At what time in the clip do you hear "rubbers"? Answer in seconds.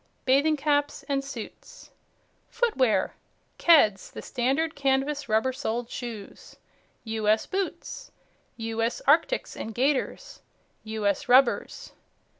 11.29-11.93